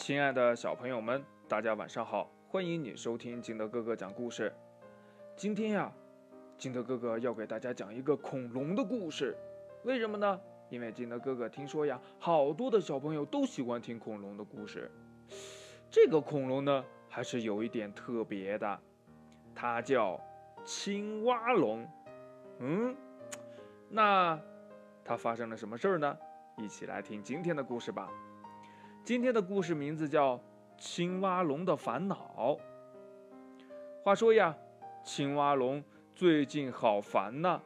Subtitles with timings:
[0.00, 2.32] 亲爱的小朋友们，大家晚上好！
[2.48, 4.50] 欢迎你收听金德哥哥讲故事。
[5.36, 5.92] 今天呀，
[6.56, 9.36] 金德哥哥要给大家讲一个恐龙的故事。
[9.84, 10.40] 为什么呢？
[10.70, 14.90] 因为金德哥哥听说呀，好多的小朋友都喜欢听恐龙的故事。
[15.90, 18.80] 这个恐龙呢，还是有一点特别的，
[19.54, 20.18] 它叫
[20.64, 21.86] 青蛙龙。
[22.60, 22.96] 嗯，
[23.90, 24.40] 那
[25.04, 26.16] 它发生了什么事儿呢？
[26.56, 28.10] 一起来听今天的故事吧。
[29.02, 30.36] 今天的故事名字叫
[30.78, 32.16] 《青蛙龙的烦恼》。
[34.04, 34.54] 话说呀，
[35.02, 35.82] 青蛙龙
[36.14, 37.60] 最近好烦呐。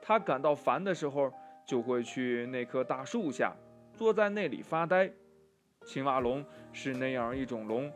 [0.00, 1.30] 他感到烦的时候，
[1.66, 3.52] 就会去那棵大树下，
[3.92, 5.10] 坐在那里发呆。
[5.84, 7.92] 青蛙龙是那样一种龙，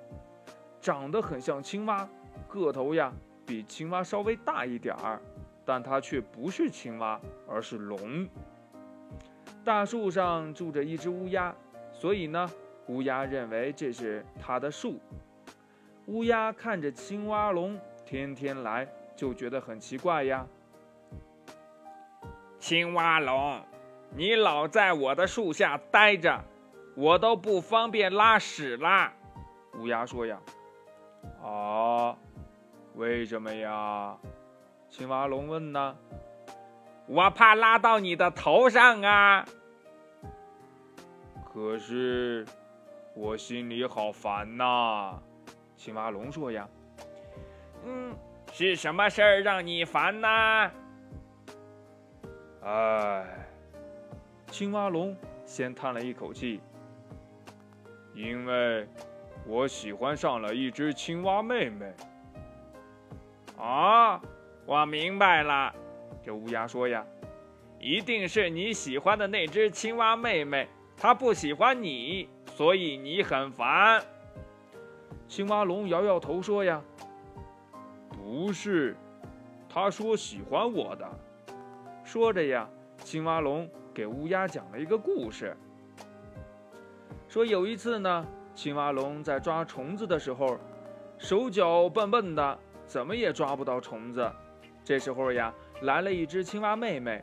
[0.80, 2.06] 长得很像青蛙，
[2.48, 3.12] 个头呀
[3.46, 5.20] 比青蛙稍微大一点儿，
[5.64, 8.28] 但它却不是青蛙，而是龙。
[9.64, 11.54] 大树上住着一只乌鸦。
[11.98, 12.48] 所以呢，
[12.88, 15.00] 乌鸦认为这是它的树。
[16.06, 20.46] 乌鸦看着青蛙龙天天来，就觉得很奇怪呀。
[22.58, 23.60] 青蛙龙，
[24.14, 26.44] 你老在我的树下待着，
[26.94, 29.12] 我都不方便拉屎啦。
[29.78, 30.38] 乌鸦说呀
[31.42, 32.16] ：“啊，
[32.94, 34.16] 为什么呀？”
[34.90, 35.96] 青蛙龙问呢。
[37.08, 39.46] 我怕拉到你的头上啊。
[41.56, 42.44] 可是，
[43.14, 45.18] 我心里好烦呐。
[45.74, 46.68] 青蛙龙说呀
[47.82, 48.14] ：“嗯，
[48.52, 50.70] 是什么事儿让你烦呐？”
[52.60, 53.48] 哎，
[54.48, 56.60] 青蛙龙先叹了一口气，
[58.12, 58.86] 因为
[59.46, 61.90] 我喜欢上了一只青蛙妹妹。
[63.56, 64.20] 啊，
[64.66, 65.74] 我明白了。
[66.22, 67.02] 这乌鸦说呀
[67.80, 74.02] ：“一定是你喜欢的那只青蛙妹妹。”他不喜欢你，所以你很烦。
[75.28, 76.82] 青蛙龙摇摇头说：“呀，
[78.08, 78.96] 不是，
[79.68, 81.06] 他说喜欢我的。”
[82.02, 82.68] 说着呀，
[83.04, 85.56] 青蛙龙给乌鸦讲了一个故事，
[87.28, 90.56] 说有一次呢，青蛙龙在抓虫子的时候，
[91.18, 94.32] 手脚笨笨的，怎么也抓不到虫子。
[94.84, 95.52] 这时候呀，
[95.82, 97.20] 来了一只青蛙妹妹。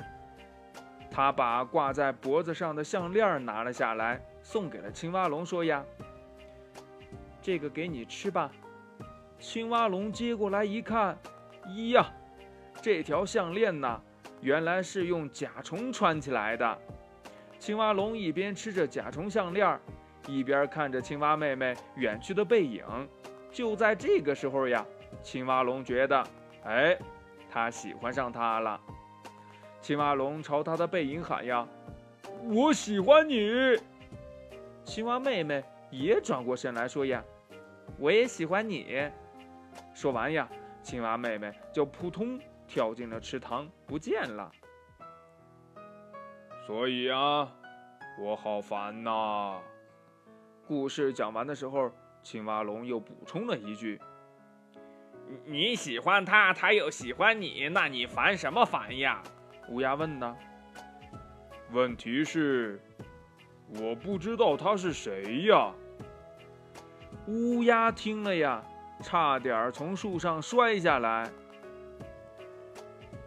[1.16, 5.85] 他把挂在脖子上的项链拿了下来，送给了青蛙龙，说：“呀，
[7.40, 8.51] 这个给你吃吧。”
[9.38, 11.16] 青蛙龙接过来一看，
[11.68, 12.12] 咦呀，
[12.81, 14.01] 这条项链呐，
[14.41, 16.79] 原来是用甲虫穿起来的。
[17.59, 19.80] 青蛙龙一边吃着甲虫项链，
[20.28, 22.84] 一边看着青蛙妹妹远去的背影。
[23.51, 24.84] 就在这个时候呀，
[25.22, 26.28] 青蛙龙觉得，
[26.63, 26.97] 哎，
[27.51, 28.81] 他喜欢上她了。
[29.83, 31.67] 青蛙龙朝他的背影喊呀
[32.47, 33.77] ：“我喜欢你。”
[34.85, 35.61] 青蛙妹妹
[35.91, 37.21] 也转过身来说呀
[37.99, 39.11] ：“我也喜欢你。”
[39.94, 40.47] 说完呀，
[40.81, 44.49] 青蛙妹妹就扑通跳进了池塘，不见了。
[46.65, 47.53] 所以啊，
[48.21, 49.59] 我好烦呐。
[50.65, 51.91] 故事讲完的时候，
[52.23, 54.00] 青蛙龙又补充了一句
[55.44, 59.21] ：“你喜欢他，他又喜欢你，那你烦什么烦呀？”
[59.69, 60.35] 乌鸦问呢？
[61.72, 62.79] 问题是，
[63.79, 65.72] 我不知道他是谁呀。
[67.28, 68.62] 乌鸦听了呀，
[69.01, 71.29] 差点从树上摔下来。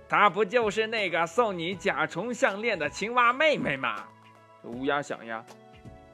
[0.08, 4.04] 他不就是那个送你甲虫项链的青蛙妹妹吗？
[4.62, 5.44] 乌鸦想呀，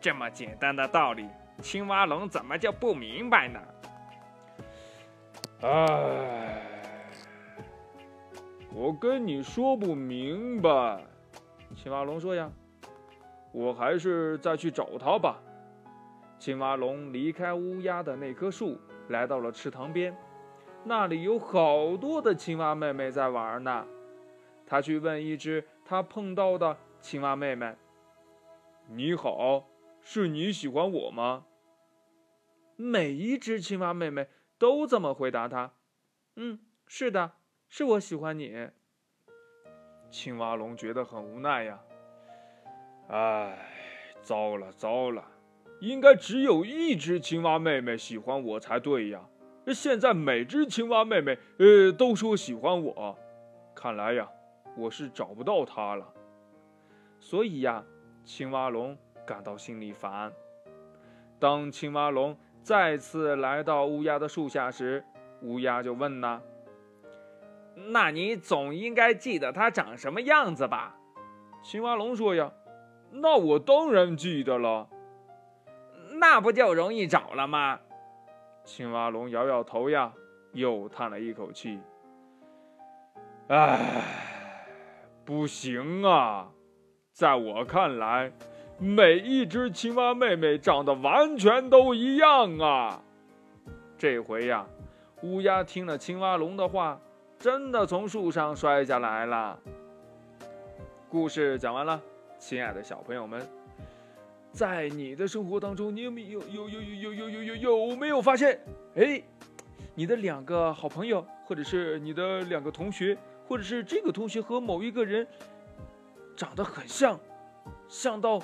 [0.00, 1.28] 这么简单的道理，
[1.60, 3.60] 青蛙龙怎么就不明白呢？
[5.62, 6.51] 唉。
[8.74, 11.04] 我跟你说不明白，
[11.76, 12.50] 青蛙龙说呀，
[13.52, 15.38] 我还是再去找他吧。
[16.38, 18.78] 青蛙龙离开乌鸦的那棵树，
[19.08, 20.16] 来到了池塘边，
[20.84, 23.86] 那里有好多的青蛙妹妹在玩呢。
[24.66, 27.76] 他去问一只他碰到的青蛙妹妹
[28.88, 29.68] ：“你好，
[30.00, 31.44] 是你喜欢我吗？”
[32.76, 34.26] 每一只青蛙妹妹
[34.58, 35.72] 都这么回答他
[36.36, 37.32] ：“嗯，是的。”
[37.74, 38.68] 是我喜欢你，
[40.10, 41.80] 青蛙龙觉得很无奈呀。
[43.08, 43.66] 唉，
[44.20, 45.26] 糟了糟了，
[45.80, 49.26] 应该只有一只青蛙妹妹喜欢我才对呀。
[49.68, 53.18] 现在每只青蛙妹妹呃都说喜欢我，
[53.74, 54.28] 看来呀，
[54.76, 56.06] 我是找不到她了。
[57.20, 57.82] 所以呀，
[58.22, 60.30] 青蛙龙感到心里烦。
[61.38, 65.02] 当青蛙龙再次来到乌鸦的树下时，
[65.40, 66.42] 乌鸦就问呐。
[67.74, 70.96] 那你总应该记得它长什么样子吧？
[71.62, 72.52] 青蛙龙说呀
[73.10, 74.88] ：“那我当然记得了。”
[76.20, 77.80] 那不就容易找了吗？
[78.64, 80.12] 青蛙龙摇摇头呀，
[80.52, 81.80] 又叹了一口气。
[83.48, 83.78] 唉，
[85.24, 86.48] 不行啊！
[87.12, 88.32] 在我看来，
[88.78, 93.02] 每一只青蛙妹妹长得完全都一样啊。
[93.98, 94.66] 这回呀，
[95.22, 97.00] 乌鸦听了青蛙龙的话，
[97.42, 99.58] 真的从树上摔下来了。
[101.08, 102.00] 故事讲完了，
[102.38, 103.44] 亲爱的小朋友们，
[104.52, 108.60] 在你的生活当中，你有没有有有有有有有有有没有发现？
[108.94, 109.20] 哎，
[109.92, 113.18] 你的两个好朋友，或者是你的两个同学，
[113.48, 115.26] 或者是这个同学和某一个人
[116.36, 117.18] 长得很像，
[117.88, 118.40] 像到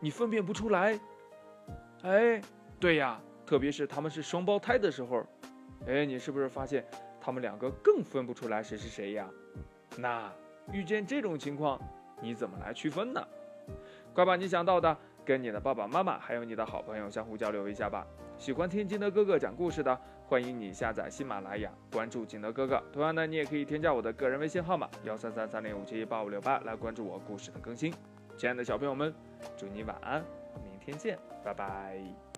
[0.00, 1.00] 你分辨不出来。
[2.02, 2.42] 哎，
[2.78, 5.24] 对呀，特别是他们是双胞胎的时候，
[5.86, 6.86] 哎，你是不是发现
[7.24, 9.26] 他们两个更分不出来谁是谁呀？
[9.96, 10.30] 那
[10.70, 11.80] 遇见这种情况。
[12.20, 13.26] 你怎么来区分呢？
[14.12, 14.94] 快把你想到的
[15.24, 18.06] 跟你的爸爸妈妈还有你的好朋友相互交流一下吧。
[18.36, 22.82] 喜欢听金德哥哥讲故事的，欢迎你下载喜马拉雅，关注金德哥哥。
[22.92, 27.92] 同样呢，你也可以添加我的个人微信号码幺三三三零五七八五六八来关注我故事的更新。
[28.36, 29.12] 亲爱的小朋友们，
[29.56, 30.22] 祝你晚安，
[30.62, 32.33] 明天见，拜拜。